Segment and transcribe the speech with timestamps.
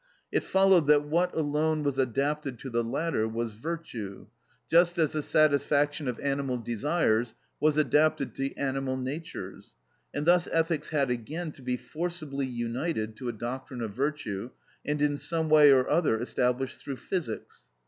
[0.31, 4.25] It followed that what alone was adapted to the latter was virtue,
[4.67, 9.75] just as the satisfaction of animal desires was adapted to animal natures;
[10.11, 14.49] and thus ethics had again to be forcibly united to a doctrine of virtue,
[14.83, 17.67] and in some way or other established through physics.